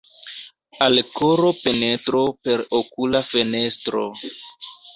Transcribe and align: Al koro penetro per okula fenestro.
Al 0.85 1.01
koro 1.19 1.51
penetro 1.59 2.23
per 2.49 2.65
okula 2.81 3.23
fenestro. 3.29 4.09